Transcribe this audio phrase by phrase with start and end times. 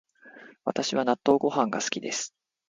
[0.65, 2.33] 私は納豆ご飯が好きです